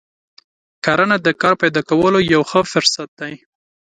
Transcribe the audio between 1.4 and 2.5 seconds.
کار پیدا کولو یو